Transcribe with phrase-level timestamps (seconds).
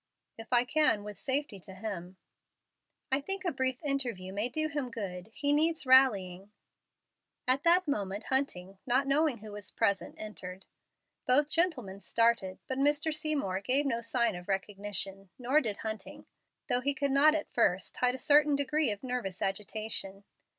[0.35, 2.17] "If I can with safety to him."
[3.11, 5.29] "I think a brief interview may do him good.
[5.31, 6.51] He needs rallying."
[7.47, 10.65] At that moment Hunting, not knowing who was present, entered.
[11.27, 13.13] Both gentleman started, but Mr.
[13.13, 16.25] Seymour gave no sign of recognition, nor did Hunting,
[16.67, 20.23] though he could not at first hide a certain degree of nervous agitation.